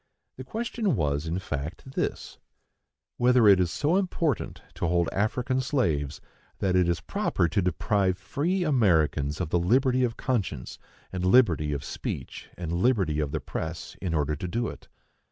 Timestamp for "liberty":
9.59-10.03, 11.23-11.71, 12.73-13.19